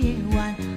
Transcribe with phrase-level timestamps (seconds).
[0.00, 0.67] 夜晚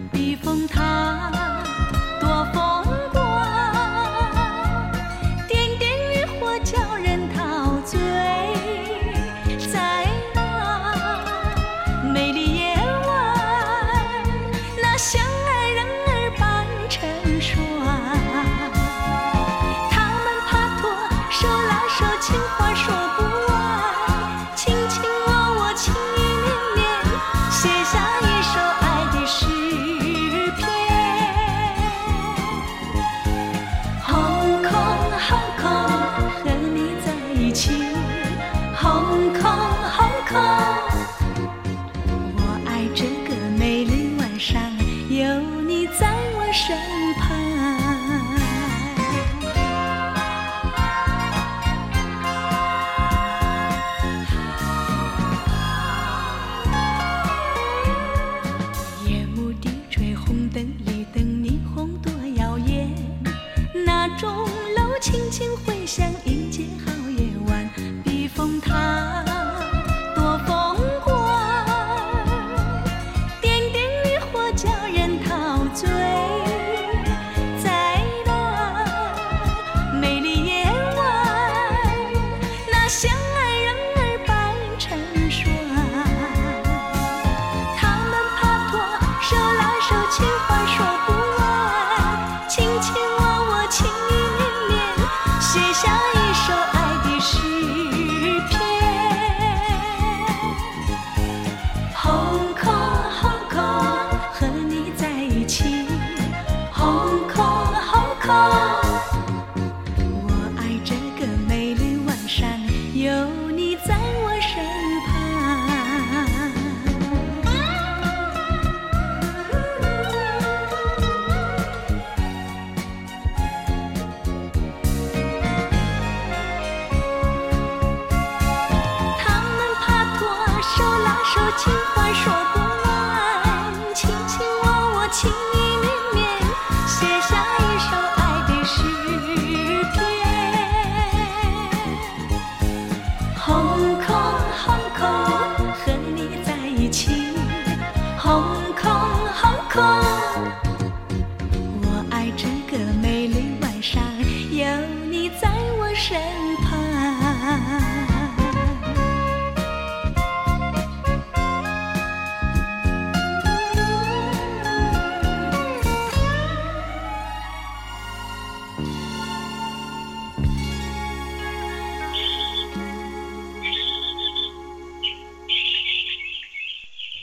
[113.02, 113.41] 有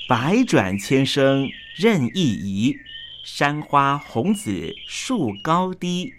[0.09, 2.79] 百转千声任意移，
[3.23, 6.15] 山花红紫树高低。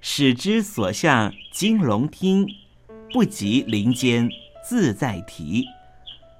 [0.00, 2.48] 始知所向金龙听，
[3.12, 4.28] 不及林间
[4.68, 5.64] 自在啼。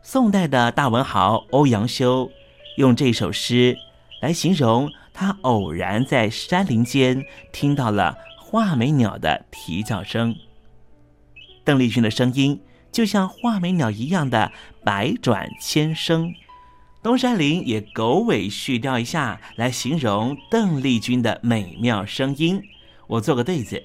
[0.03, 2.29] 宋代的大文豪欧阳修
[2.77, 3.77] 用这首诗
[4.21, 10.37] 来形容他偶然在山林间听到了画眉鸟的啼叫声。
[11.65, 14.53] 邓丽君的声音就像画眉鸟一样的
[14.85, 16.35] 百转千声。
[17.03, 22.63] 东山林也狗尾续貂一下，来形容邓丽君的美妙声音。
[23.07, 23.83] 我做个对子：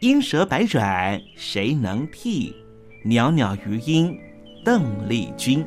[0.00, 2.54] 莺蛇百转谁能替？
[3.04, 4.18] 袅袅余音
[4.64, 5.66] 邓丽君。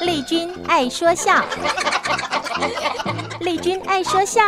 [0.00, 1.44] 丽君爱说笑，
[3.40, 4.40] 丽君爱说笑。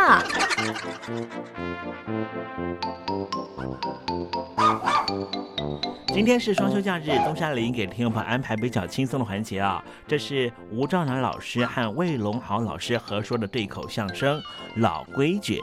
[6.14, 9.82] 今天是双休假日，东山林给听众朋友安排比较轻松的环节啊。
[10.08, 14.38] 这是吴兆南老师和魏龙豪老师合说的对口相声
[14.76, 15.58] 《老规矩》。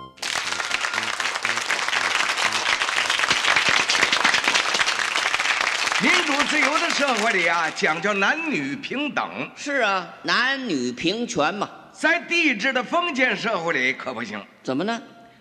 [6.01, 9.23] 民主自由的社会里啊，讲究男女平等。
[9.55, 11.69] 是啊，男女平权嘛。
[11.91, 14.43] 在帝制的封建社会里可不行。
[14.63, 14.99] 怎么呢？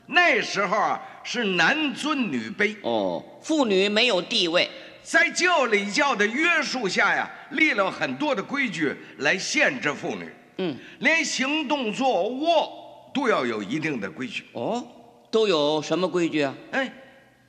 [0.08, 2.76] 那时候啊，是男尊女卑。
[2.82, 4.70] 哦，妇女没有地位。
[5.02, 10.30] 在教礼教的约束下呀，立了很多的规矩来限制妇女。
[10.58, 14.44] 嗯，连行动坐卧都要有一定的规矩。
[14.52, 14.86] 哦，
[15.30, 16.54] 都有什么规矩啊？
[16.72, 16.92] 哎，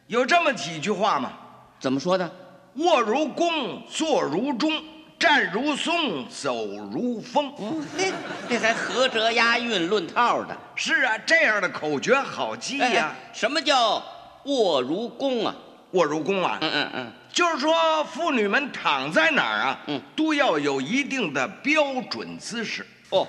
[0.08, 1.34] 有这么几句话吗？
[1.78, 2.32] 怎么说的？
[2.76, 4.72] 卧如弓，坐如钟，
[5.18, 7.50] 站如松，走如风。
[7.58, 8.12] 哦，嘿，
[8.48, 10.56] 这还合辙押韵论套的。
[10.76, 13.32] 是啊，这样的口诀好记呀、哎。
[13.34, 14.02] 什么叫
[14.46, 15.54] 卧如弓啊？
[15.92, 16.58] 卧如弓啊？
[16.62, 22.86] 嗯嗯嗯，就是说妇女们躺在哪儿啊，嗯，都要有一定的标准姿势。
[23.10, 23.28] 哦，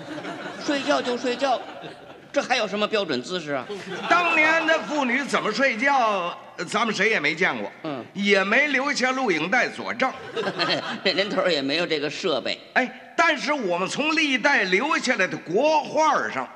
[0.64, 1.59] 睡觉就睡觉。
[2.32, 3.66] 这还有什么标准姿势啊？
[4.09, 6.32] 当年的妇女怎么睡觉，
[6.68, 10.11] 咱们谁也没见过，嗯，也没留下录影带佐证，
[11.05, 12.59] 那年头也没有这个设备。
[12.75, 16.49] 哎，但是我们从历代留下来的国画上，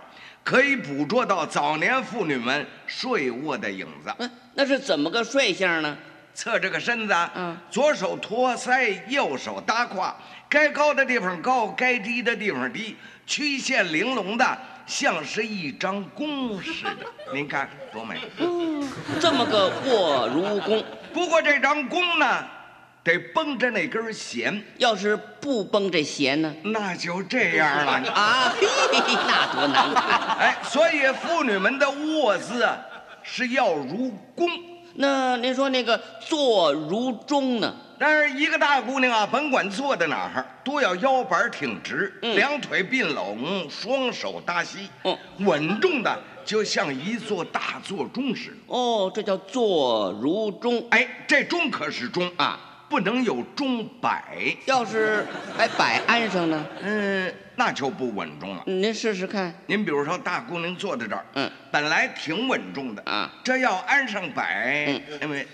[0.42, 4.12] 可以捕捉到早年妇女们睡卧的影子。
[4.18, 5.96] 嗯，那是怎么个睡相呢？
[6.34, 10.16] 侧着个身子，嗯，左手托腮，右手搭胯，
[10.48, 17.06] 该高的地方高，该低的地方低，曲线玲珑的，像是一张弓似的。
[17.32, 18.18] 您看多美！
[18.38, 18.84] 嗯，
[19.20, 20.84] 这么个卧如弓。
[21.14, 22.44] 不过这张弓呢，
[23.02, 24.62] 得绷着那根弦。
[24.78, 28.52] 要是不绷这弦呢，那就这样了 啊！
[28.60, 30.36] 嘿嘿，那多难看！
[30.36, 32.76] 哎，所以妇女们的卧姿啊，
[33.22, 34.48] 是要如弓。
[34.96, 37.74] 那您说那个坐如钟呢？
[38.06, 48.56] 但是一个大姑娘啊，甭管坐在哪儿，都要腰板挺直，嗯、两腿并拢，双手搭膝，嗯，稳重的就像一座大座钟似的。
[48.66, 50.86] 哦，这叫坐如钟。
[50.90, 54.54] 哎，这钟可是钟啊，不能有钟摆。
[54.66, 56.62] 要是还摆安上呢？
[56.82, 57.34] 嗯。
[57.56, 58.62] 那就不稳重了。
[58.66, 59.54] 您试试看。
[59.66, 65.46] 您比如说，大姑娘坐在这儿，嗯，本来挺稳重的啊，这要安上摆，嗯，因为，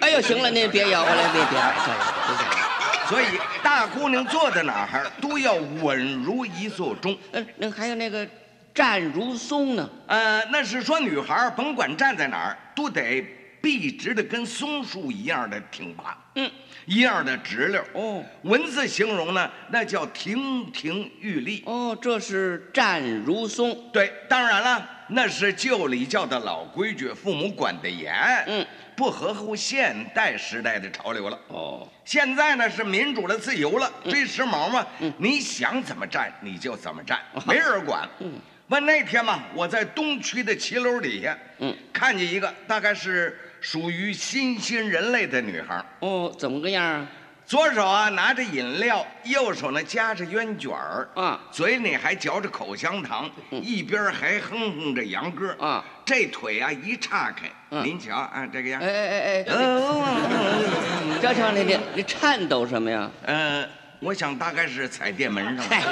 [0.00, 1.58] 哎呦，行了，您别摇过来，别别别。
[3.08, 3.24] 所以，
[3.62, 7.16] 大姑娘坐在哪儿都要稳如一座钟。
[7.32, 8.26] 嗯，那还有那个
[8.74, 9.88] 站如松呢？
[10.06, 13.24] 呃，那是说女孩甭管站在哪儿，都得
[13.62, 16.16] 笔直的跟松树一样的挺拔。
[16.34, 16.50] 嗯。
[16.88, 21.62] 一样的直溜哦，文字形容呢，那叫亭亭玉立。
[21.66, 23.90] 哦，这是站如松。
[23.92, 28.14] 对，当然了，那是旧礼教的老规矩，父母管得严，
[28.46, 28.66] 嗯，
[28.96, 31.38] 不合乎现代时代的潮流了。
[31.48, 38.08] 哦，现在呢是民主了自由了，嗯、追时髦嘛，嗯，你想怎么站你就怎么站，没人管。
[38.20, 38.32] 嗯，
[38.68, 43.38] 问那天嘛，我在东区的骑楼底下，嗯，看见一个大概是。
[43.60, 47.06] 属于新兴人类的女孩哦，怎么个样啊？
[47.44, 55.82] 左手啊拿着饮料，右手呢夹着烟卷儿啊，嘴里还嚼着口香糖，嗯、一边还哼哼着洋歌啊。
[56.04, 58.78] 这腿啊一岔开，嗯、您瞧啊这个样。
[58.82, 63.10] 哎哎哎哎，嗯，张强，你你你颤抖什么呀？
[63.24, 63.66] 嗯，
[64.00, 65.64] 我想大概是踩电门上了。
[65.70, 65.86] 哎呀，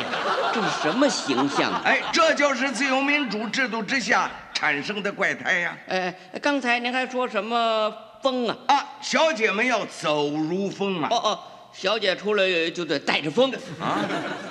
[0.52, 1.73] 这是什么形象？
[1.85, 4.30] 哎，这就是自由民主制度之下。
[4.56, 5.76] 产生的怪胎呀！
[5.86, 8.56] 哎，刚才您还说什么风啊？
[8.68, 11.08] 啊，小姐们要走如风啊！
[11.10, 11.38] 哦哦，
[11.75, 14.00] 小姐出来就得带着风啊！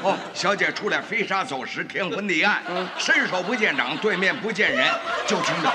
[0.03, 4.87] 哦，小姐出来飞沙走石，天昏地暗，嗯，伸手不见掌，对面不见人，
[5.25, 5.73] 就听着。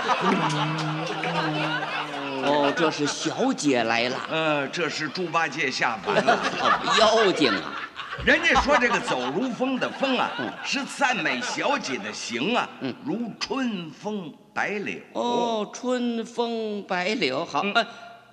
[2.47, 4.17] 哦，这是小姐来了。
[4.31, 7.80] 呃，这是猪八戒下凡了，好妖精啊！
[8.25, 14.99] 人家说这个走如风的风啊，嗯、是赞美小姐的形啊，嗯，如春风白柳。
[15.15, 17.87] 哦，春风白柳，好，嗯、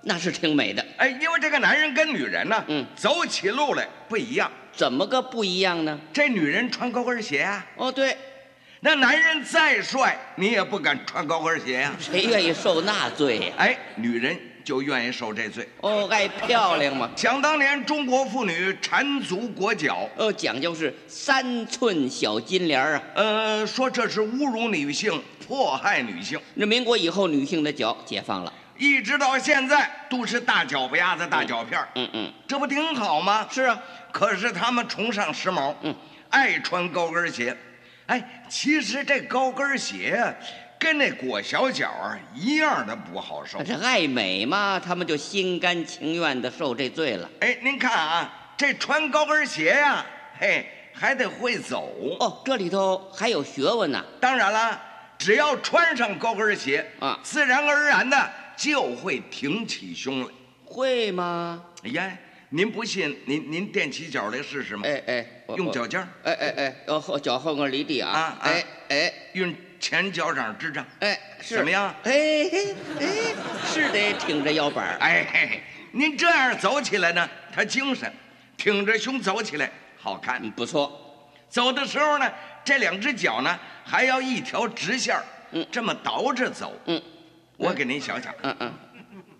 [0.03, 0.86] 那是挺美的。
[0.98, 4.51] 哎，因为这个男人跟女人呢，嗯，走起路来不一样。
[4.74, 5.98] 怎么个不一样呢？
[6.12, 7.65] 这女人穿高跟鞋啊。
[7.77, 8.17] 哦，对，
[8.82, 11.98] 那男人再帅，你也不敢穿高跟鞋呀、啊。
[11.98, 13.60] 谁愿意受那罪呀、啊？
[13.60, 14.38] 哎，女人。
[14.68, 17.10] 就愿意受这罪哦，爱漂亮嘛。
[17.16, 23.02] 想当年，中国妇女缠足裹脚，呃，讲究是三寸小金莲啊。
[23.16, 26.38] 呃，说这是侮辱女性，迫害女性。
[26.56, 33.48] 那民国以后，女性的脚解放了，一直到现在都是大脚巴丫子、大脚片嗯嗯，这不挺好吗？
[33.50, 33.82] 是啊，
[34.12, 35.96] 可是他们崇尚时髦，嗯，
[36.30, 37.56] 爱穿高跟鞋。
[38.08, 40.36] 哎，其实这高跟鞋。
[40.80, 47.30] 跟那裹小脚啊一样的不好受，这爱美嘛，他们就心甘情愿的受这罪了。
[47.40, 50.06] 哎，您看啊，这穿高跟鞋呀、啊，
[50.40, 54.06] 嘿，还得会走哦，这里头还有学问呢、啊。
[54.22, 54.80] 当然了，
[55.18, 60.28] 只要穿上高跟鞋啊，自然而然的就会挺起胸来。
[60.64, 61.64] 会吗？
[61.84, 62.16] 哎呀，
[62.50, 64.84] 您不信，您您垫起脚来试试嘛。
[64.86, 65.26] 哎哎，
[65.58, 66.08] 用脚尖儿。
[66.24, 68.12] 哎哎哎，要后脚后跟离地啊。
[68.12, 69.52] 啊，哎哎，用。
[69.80, 71.94] 前脚掌支着，哎，是怎么样？
[72.04, 72.12] 哎
[73.00, 78.12] 哎，是得挺着腰板哎您这样走起来呢，他精神，
[78.58, 81.32] 挺着胸走起来好看，不错。
[81.50, 82.32] 走的时候呢，
[82.64, 85.16] 这两只脚呢还要一条直线
[85.52, 86.74] 嗯，这么倒着走。
[86.86, 87.02] 嗯，
[87.56, 88.34] 我给您想想。
[88.44, 88.74] 嗯嗯。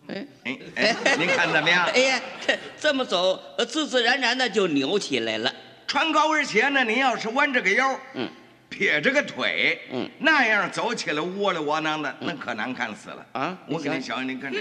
[0.08, 0.58] 哎哎
[1.03, 1.86] 哎，您看怎么样？
[1.94, 5.53] 哎呀，这这么走，自自然然的就扭起来了。
[5.86, 8.29] 穿高跟鞋呢，您要是弯着个腰，嗯。
[8.77, 13.57] 撇着个腿，嗯，那样走起来窝里窝囊的，那可难看死了啊！
[13.65, 14.60] 我给您想想，您看这，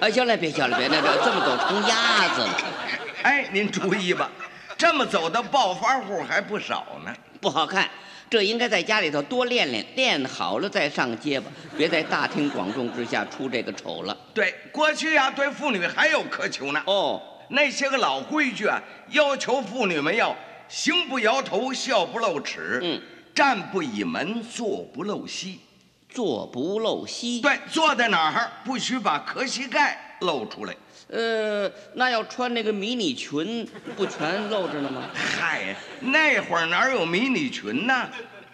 [0.00, 2.58] 哎，行了，别笑了，别那这这么走成鸭子了。
[3.22, 4.28] 哎，您注意吧，
[4.76, 7.88] 这么走的暴发户还不少呢，不好看。
[8.28, 14.16] 这应该在家里头多练练，练好了再上街吧，别在大庭广众之下出这个丑了。
[14.34, 16.82] 对，过去啊，对妇女还有苛求呢。
[16.86, 20.34] 哦，那些个老规矩啊，要求妇女们要
[20.66, 22.80] 行不摇头，笑不露齿。
[22.82, 23.00] 嗯。
[23.34, 25.60] 站不倚门，坐不露膝。
[26.08, 27.40] 坐不露膝。
[27.40, 30.74] 对，坐在哪儿不许把壳膝盖露出来。
[31.08, 35.08] 呃，那要穿那个迷你裙，不全露着了吗？
[35.14, 38.08] 嗨，那会儿哪有迷你裙呢？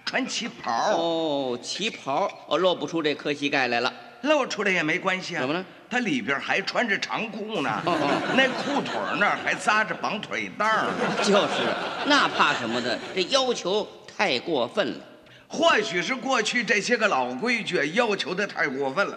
[0.04, 0.96] 穿旗袍。
[0.96, 3.92] 哦，旗袍哦，露不出这磕膝盖来了。
[4.22, 5.40] 露出来也没关系啊。
[5.40, 5.64] 怎么了？
[5.90, 7.82] 它里边还穿着长裤呢。
[7.86, 10.86] 哦哦，那裤腿那儿还扎着绑腿带儿。
[11.22, 11.62] 就是，
[12.06, 12.98] 那怕什么的？
[13.14, 13.86] 这要求
[14.18, 14.98] 太过分了。
[15.46, 19.16] 或许是过去这些个老规矩要求的太过分了，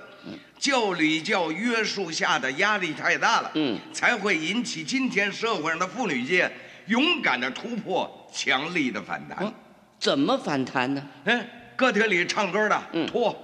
[0.60, 6.50] 教礼教约束下的压力太大了，嗯，才会引起今天社会上的妇女界
[6.86, 9.52] 勇敢的突破，强力的反弹。
[10.00, 11.04] 怎么反弹呢？
[11.26, 13.36] 嗯，歌厅里唱歌的脱，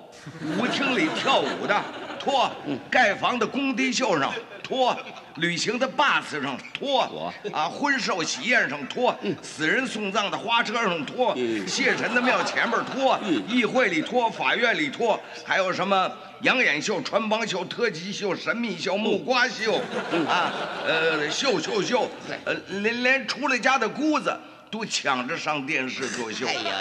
[0.43, 1.83] 舞厅里跳舞的
[2.19, 2.49] 脱，
[2.89, 4.31] 盖房的工地秀上
[4.67, 4.93] 脱，
[5.35, 7.01] 旅行的 bus 上脱，
[7.53, 11.33] 啊，婚寿喜宴上脱，死人送葬的花车上脱，
[11.65, 19.75] 谢神的庙前面脱，议会里脱，法院里脱，还有什么养眼秀、穿帮秀、特技秀、神秘秀、木瓜秀，
[20.27, 20.51] 啊，
[20.85, 22.09] 呃，秀秀秀，
[22.43, 24.37] 呃，连连出了家的姑子。
[24.69, 26.45] 都抢着上电视作秀。
[26.45, 26.71] 哎呀，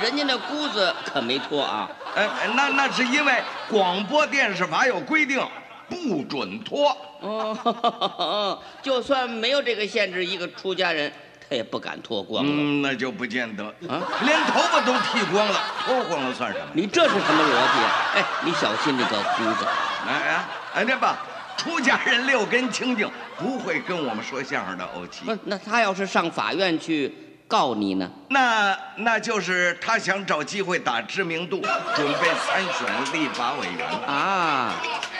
[0.00, 1.90] 人家那姑子可没脱啊！
[2.16, 3.34] 哎，那那是因为
[3.68, 5.46] 广播电视法有规定，
[5.86, 6.96] 不准脱。
[7.24, 11.10] 哦， 就算没有这个限制，一个出家人
[11.48, 12.50] 他也不敢脱光了。
[12.52, 16.66] 嗯，那就不见得啊，连头发都剃光了，脱光了算什么？
[16.74, 18.18] 你这是什么逻辑？
[18.18, 19.66] 哎，你小心那个胡子。
[20.06, 20.44] 哎哎，
[20.74, 21.16] 哎，那吧，
[21.56, 25.24] 出家人六根清净，不会跟我们说相声的欧气。
[25.24, 27.14] 不，那他要是上法院去
[27.48, 28.10] 告你呢？
[28.30, 31.60] 那那就是他想找机会打知名度，
[31.94, 34.74] 准备参选立法委员啊。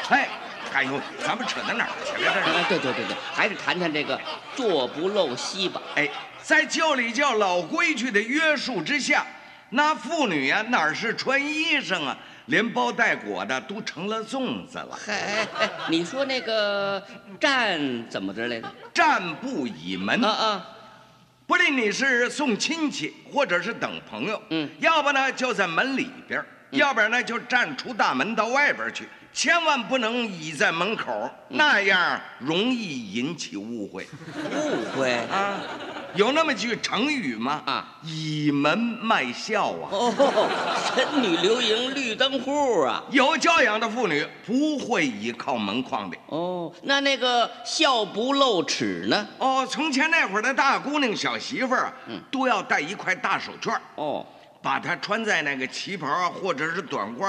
[0.09, 0.29] 哎，
[0.75, 2.33] 哎呦，咱们扯到哪儿去了？
[2.35, 2.43] 这儿。
[2.45, 4.21] 哎，对对对对，还是谈谈这个
[4.57, 5.81] 坐不露膝吧。
[5.95, 6.09] 哎，
[6.43, 9.25] 在旧礼教老规矩的约束之下，
[9.71, 12.17] 那妇女呀、啊，哪是穿衣裳啊？
[12.47, 14.99] 连包带裹的都成了粽子了。
[15.09, 17.03] 哎哎哎，你说那个
[17.41, 18.69] 站怎么着来着？
[18.93, 20.67] 站不倚门啊啊！
[21.47, 26.39] 不论你是送亲戚，或者是等朋友，嗯，要不呢就在门里边，
[26.71, 34.07] 嗯、要不然呢就站出大门到外边去，千万不能倚在门口，嗯、那样容易引起误会。
[34.37, 35.61] 误会啊！
[36.15, 37.61] 有那么句成语吗？
[37.67, 39.89] 啊，倚门卖笑啊！
[39.91, 43.03] 哦，神女流萤绿灯户啊！
[43.11, 46.17] 有教养的妇女不会倚靠门框的。
[46.27, 49.27] 哦，那那个笑不露齿呢？
[49.39, 54.25] 哦，从前那会儿的大姑娘、小媳妇儿啊，嗯，都要戴一块大手绢哦，
[54.63, 57.27] 把它穿在那个旗袍啊，或者是短褂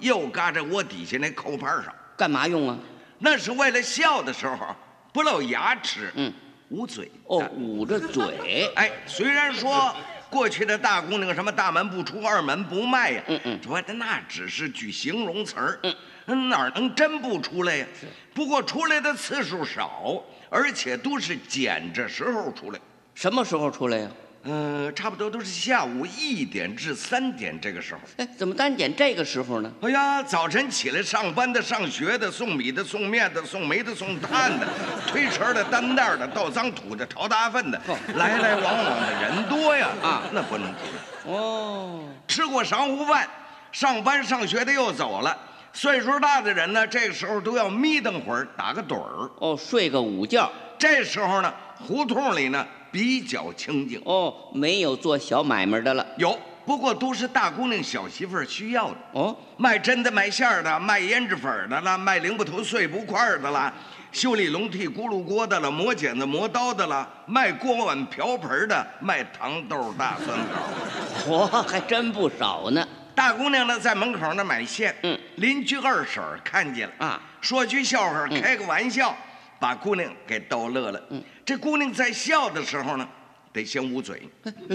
[0.00, 1.94] 右嘎在窝底下那扣盘上。
[2.16, 2.76] 干嘛用啊？
[3.18, 4.74] 那是为了笑的时候
[5.12, 6.10] 不露牙齿。
[6.16, 6.32] 嗯。
[6.70, 8.70] 捂嘴哦，捂着嘴。
[8.76, 9.92] 哎，虽然说
[10.30, 15.80] 过去的大姑娘什么大门不出二门不迈呀，嗯嗯，说的那只是句形容词儿，
[16.26, 17.86] 嗯，哪能真不出来呀？
[18.32, 22.78] 不过出来的次数少，而且都是捡着时候出来。
[23.16, 24.08] 什么时候出来呀？
[24.42, 28.00] 嗯，差不多都是下午一点至三点这个时候。
[28.16, 29.70] 哎，怎么单点这个时候呢？
[29.82, 34.66] 哎呀，早晨起来上班的、上学的、送米的、送面的、送煤的、送炭的、
[35.06, 37.78] 推车的、担担的、倒脏土的、淘大粪的，
[38.14, 39.88] 来来往往的人多呀！
[40.02, 41.32] 啊，那不能出来。
[41.34, 43.28] 哦，吃过晌午饭，
[43.72, 45.36] 上班上学的又走了。
[45.74, 49.30] 岁数大的人呢，这个时候都要眯瞪会儿，打个盹儿。
[49.38, 50.50] 哦，睡个午觉。
[50.78, 52.66] 这时候呢，胡同里呢。
[52.90, 56.06] 比较清静哦，没有做小买卖的了。
[56.16, 59.36] 有，不过都是大姑娘、小媳妇儿需要的哦。
[59.56, 63.72] 卖针的、卖馅的、卖胭脂粉的啦，卖零布头碎布块的啦，
[64.12, 72.86] 修理笼屉、咕噜锅的了，磨剪子、磨刀的了，卖锅碗瓢盆的，卖糖豆、大酸枣，嚯，还真不少呢。
[73.14, 79.10] 大姑娘呢，在门口那买线，嗯，邻居二婶看见了啊，说句笑话，开个玩笑。
[79.10, 79.26] 嗯
[79.60, 80.98] 把姑娘给逗乐了。
[81.10, 83.08] 嗯，这姑娘在笑的时候呢，
[83.52, 84.22] 得先捂嘴。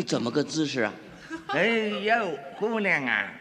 [0.06, 0.92] 怎么个姿势啊？
[1.48, 3.32] 哎呦，姑娘啊，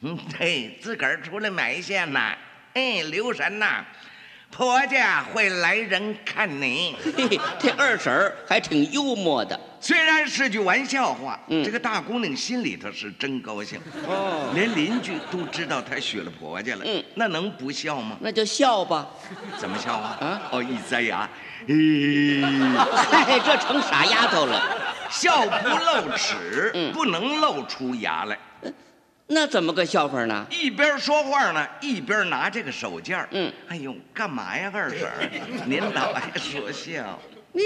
[0.00, 2.34] 嗯， 嘿，自个儿出来买线呐。
[2.72, 3.84] 哎，留神呐，
[4.50, 6.96] 婆家会来人看你。
[7.04, 9.60] 嘿嘿，这二婶儿还挺幽默的。
[9.78, 13.78] 虽然是句玩笑话，嗯，这个大姑娘心里头是真高兴。
[14.08, 16.82] 哦，连邻居都知道她娶了婆家了。
[16.86, 18.16] 嗯，那能不笑吗？
[18.22, 19.06] 那就笑吧。
[19.58, 20.16] 怎么笑啊？
[20.18, 20.42] 啊？
[20.52, 21.28] 哦，一塞牙，
[21.66, 22.42] 咦，
[22.76, 24.60] 嗨， 这成傻丫头了。
[25.10, 28.38] 笑不露齿，嗯，不能露出牙来。
[29.26, 30.46] 那怎么个笑法呢？
[30.50, 35.30] 一边说话呢，一边拿这个手绢嗯，哎呦，干嘛呀，二婶儿？
[35.66, 37.18] 您老爱说笑。
[37.54, 37.60] 咦，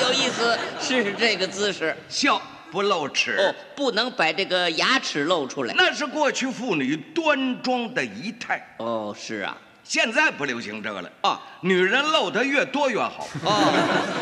[0.00, 1.96] 有意思，是这个姿势。
[2.08, 3.36] 笑不露齿。
[3.38, 5.74] 哦，不能把这个牙齿露出来。
[5.76, 8.64] 那是过去妇女端庄的仪态。
[8.78, 9.56] 哦，是啊，
[9.88, 13.26] 现在不流行这个了啊，女人露的越多越好。
[13.42, 13.72] 哦，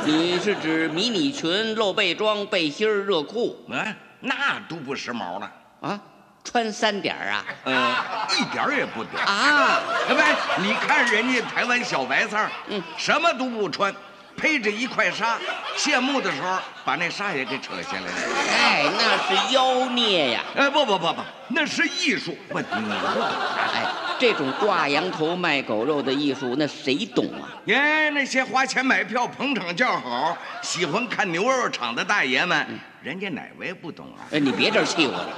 [0.06, 3.66] 你是指迷你裙、露背装、背心儿、热裤？
[3.72, 5.50] 哎，那都不时髦了
[5.80, 6.00] 啊。
[6.44, 7.44] 穿三点啊？
[7.64, 7.96] 呃，
[8.38, 9.80] 一点也不点啊！
[10.08, 10.16] 喂，
[10.62, 13.92] 你看人家台湾小白菜，嗯，什么都不穿，
[14.40, 15.36] 披着一块纱，
[15.76, 18.08] 谢幕的时候把那纱也给扯下来了。
[18.56, 20.44] 哎，那是妖孽呀！
[20.54, 22.38] 哎，不不不不，那是艺术。
[22.50, 23.26] 我你不懂。
[23.74, 23.84] 哎，
[24.18, 27.48] 这种挂羊头卖狗肉的艺术，那谁懂啊？
[27.66, 32.66] 耶，那些花钱买票捧场叫好、喜欢看牛肉场的大爷们，
[33.02, 34.24] 人家哪位不懂啊？
[34.32, 35.28] 哎，你别这气我了。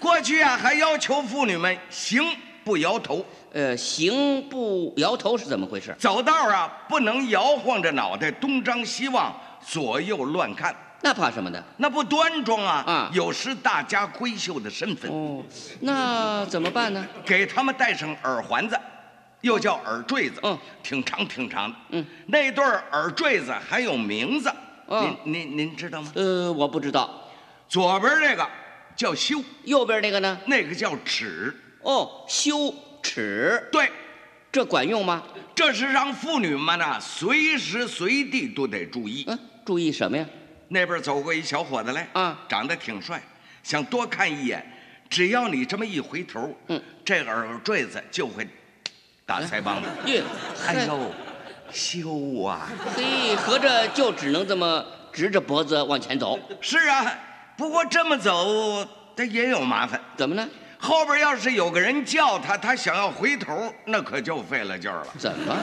[0.00, 2.24] 过去啊，还要求妇女们行
[2.64, 3.24] 不摇头。
[3.52, 5.94] 呃，行不摇头是怎么回事？
[5.98, 9.32] 走道啊，不能摇晃着脑袋东张西望、
[9.66, 10.74] 左右乱看。
[11.02, 11.62] 那怕什么呢？
[11.78, 12.84] 那不端庄啊！
[12.86, 15.10] 啊，有失大家闺秀的身份。
[15.10, 15.42] 哦，
[15.80, 17.06] 那怎么办呢？
[17.24, 18.78] 给他们戴上耳环子，
[19.40, 20.38] 又叫耳坠子。
[20.44, 21.76] 嗯，挺长挺长的。
[21.90, 24.52] 嗯，那对耳坠子还有名字。
[24.88, 26.12] 您您您知道吗？
[26.14, 27.28] 呃，我不知道。
[27.68, 28.48] 左边这个。
[28.94, 30.38] 叫修，右边那个呢？
[30.46, 31.52] 那个叫尺。
[31.80, 32.72] 哦，修
[33.02, 33.66] 尺。
[33.72, 33.90] 对，
[34.52, 35.22] 这管用吗？
[35.54, 39.24] 这是让妇女们呢随时随地都得注意。
[39.26, 40.24] 嗯，注意什么呀？
[40.68, 43.22] 那边走过一小伙子来，啊，长得挺帅，
[43.62, 44.64] 想多看一眼。
[45.10, 48.48] 只要你这么一回头，嗯，这耳坠子就会
[49.26, 49.88] 打腮帮子。
[50.06, 50.22] 耶，
[50.66, 51.12] 哎呦，
[51.70, 52.68] 羞啊！
[52.96, 56.38] 嘿，合着就只能这么直着脖子往前走。
[56.62, 57.12] 是啊。
[57.54, 60.00] 不过这么走，他也有麻烦。
[60.16, 60.48] 怎么呢？
[60.78, 65.08] 后边要是有个人叫他，他想要回头，那可就费了劲儿了。
[65.18, 65.54] 怎么？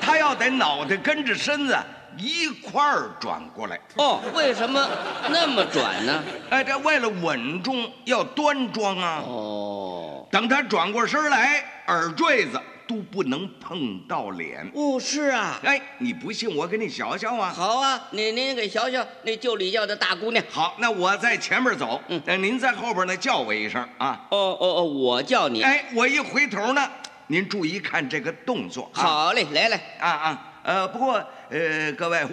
[0.00, 1.78] 他要得脑袋跟着身子
[2.18, 3.80] 一块儿转过来。
[3.96, 4.88] 哦，为什么
[5.28, 6.22] 那么转呢？
[6.50, 9.22] 哎，这为了稳重，要端庄啊。
[9.26, 12.60] 哦，等他转过身来，耳坠子。
[12.90, 17.48] 都不能碰到脸哦，是啊，哎，你不信我给你学学啊。
[17.48, 20.44] 好啊，您您给学学那旧礼教的大姑娘。
[20.50, 24.26] 好，那我在前面走，嗯，您在后边呢叫我一声啊。
[24.30, 25.62] 哦哦哦，我叫你。
[25.62, 26.90] 哎，我一回头呢，
[27.28, 28.90] 您注意看这个动作。
[28.92, 32.24] 好嘞，来来啊啊，呃，不过呃，各位，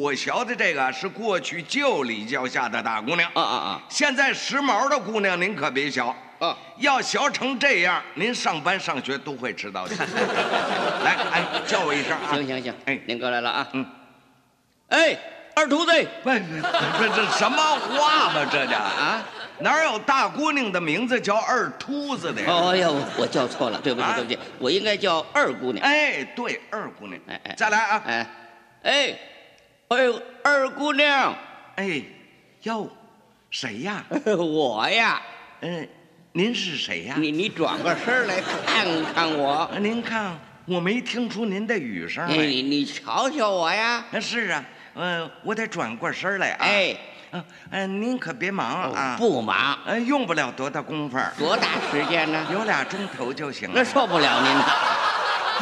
[0.00, 6.02] 我学的这个是过去旧礼教下的大姑娘啊啊啊，现在时髦的姑娘您可别学。
[6.40, 9.94] 啊，要学成这样，您上班上学都会迟到的。
[11.04, 12.30] 来，哎，叫我一声啊！
[12.30, 13.68] 行行行，哎，您过来了啊。
[13.72, 13.84] 嗯。
[14.88, 15.18] 哎，
[15.56, 15.92] 二秃子，
[16.22, 16.36] 不不，
[17.14, 18.44] 这什么话嘛？
[18.50, 19.20] 这叫啊？
[19.58, 22.52] 哪有大姑娘的名字叫二秃子的呀？
[22.52, 25.84] 哦呀，我叫错了，对不起，对不起，我应该叫二姑娘。
[25.84, 27.20] 哎，对，二姑娘。
[27.26, 28.02] 哎哎，再来啊！
[28.06, 28.26] 哎，
[28.88, 29.18] 哎，
[29.88, 29.98] 哎，
[30.42, 31.34] 二姑娘，
[31.76, 32.02] 哎，
[32.62, 32.90] 哟，
[33.50, 34.02] 谁呀？
[34.24, 35.20] 我呀。
[35.60, 35.86] 嗯。
[36.32, 37.16] 您是谁呀？
[37.18, 39.68] 你你转过身来看看我。
[39.80, 42.36] 您看，我没听出您的语声来。
[42.36, 44.04] 你你瞧瞧我呀。
[44.20, 46.58] 是啊，嗯，我得转过身来啊。
[46.60, 46.96] 哎，
[47.32, 49.16] 嗯嗯，您可别忙啊。
[49.18, 49.78] 不忙。
[49.86, 51.18] 嗯，用不了多大功夫。
[51.36, 52.46] 多大时间呢？
[52.52, 53.74] 有俩钟头就行了。
[53.76, 54.66] 那受不了您了。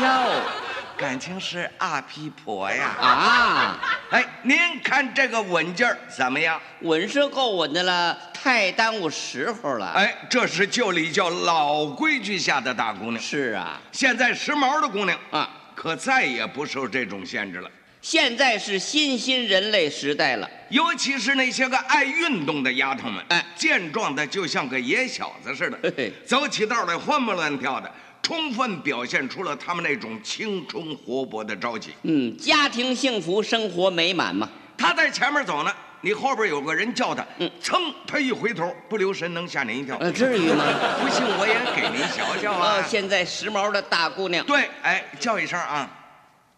[0.01, 0.66] 哟。
[0.97, 2.97] 感情是阿皮婆呀！
[2.99, 3.79] 啊，
[4.11, 6.59] 哎，您看这个稳劲儿怎么样？
[6.81, 9.93] 稳是够稳的了，太耽误时候了。
[9.93, 13.19] 哎，这是旧礼教老规矩下的大姑娘。
[13.21, 17.71] 是啊，现在时髦的姑娘啊，可再也不受这种限制了。
[18.01, 27.93] 现在是新兴人类时代了，尤其是那些个爱运动的丫头们，哎，健壮的就像个野小子似的，嘿嘿走起道来欢蹦乱跳的。
[28.27, 31.95] 充分表现出了他们那种青春活泼的朝气。
[32.03, 34.49] 嗯，家庭幸福，生活美满嘛。
[34.77, 39.97] 他在前面走呢，你后边有个人叫他，嗯，噌，他一回头，不留神能吓您一跳。
[39.99, 40.65] 呃，至于吗？
[41.01, 42.83] 不信我也给您瞧瞧啊。
[42.83, 44.45] 现在时髦的大姑娘。
[44.45, 45.89] 对，哎，叫一声啊。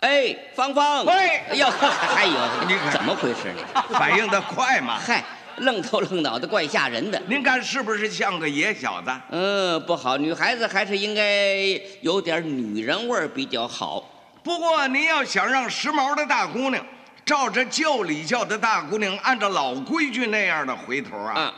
[0.01, 1.05] 哎，芳芳。
[1.05, 1.13] 喂。
[1.51, 2.33] 哎呦，还有，
[2.67, 3.53] 你怎么回事？
[3.55, 4.99] 你反应的快嘛。
[4.99, 5.23] 嗨。
[5.61, 7.21] 愣头愣脑的，怪吓人的。
[7.29, 9.11] 您看是不是像个野小子？
[9.31, 11.57] 嗯，不好，女孩子还是应该
[12.01, 14.03] 有点女人味儿比较好。
[14.43, 16.85] 不过您要想让时髦的大姑娘
[17.25, 21.55] 照着旧礼教的大姑娘，按照老规矩那样的回头啊，啊，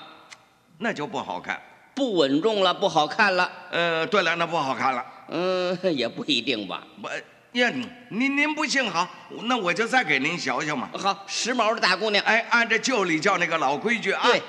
[0.78, 1.60] 那就不好看，
[1.94, 3.50] 不稳重了，不好看了。
[3.70, 5.04] 呃，对了，那不好看了。
[5.28, 6.82] 嗯，也不一定吧。
[7.00, 7.08] 不。
[7.52, 7.72] 呀，
[8.10, 9.08] 您您不信好，
[9.42, 10.88] 那我就再给您瞧瞧嘛。
[10.94, 14.22] 好，时髦的大姑娘，哎，按照旧礼教那个老规矩啊。
[14.22, 14.42] 对，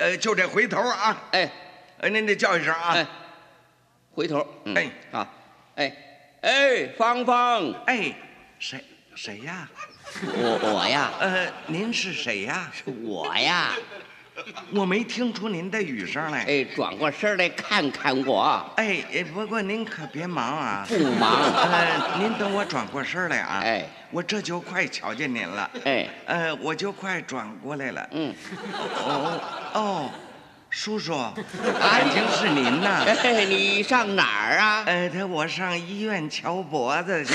[0.00, 1.16] 呃，就这回头啊。
[1.32, 1.50] 哎，
[1.98, 2.92] 哎，您得叫一声啊。
[2.94, 3.06] 哎，
[4.12, 4.46] 回头。
[4.76, 5.26] 哎，好，
[5.74, 5.92] 哎，
[6.42, 8.14] 哎，芳芳，哎，
[8.60, 8.80] 谁
[9.16, 9.68] 谁呀？
[10.22, 11.10] 我我呀。
[11.18, 12.70] 呃，您是谁呀？
[12.72, 13.72] 是我呀。
[14.74, 16.44] 我没听出您的语声来。
[16.44, 18.64] 哎，转过身来看看我。
[18.76, 20.86] 哎，不过您可别忙啊。
[20.88, 21.32] 不忙。
[21.70, 23.60] 呃，您等我转过身来啊。
[23.62, 25.70] 哎，我这就快瞧见您了。
[25.84, 28.08] 哎，呃，我就快转过来了。
[28.12, 28.34] 嗯。
[29.04, 29.40] 哦
[29.74, 30.10] 哦，
[30.70, 31.14] 叔叔，
[31.80, 33.04] 感情是您呐。
[33.22, 34.82] 哎，你上哪儿啊？
[34.86, 37.34] 呃，他我上医院瞧脖子去。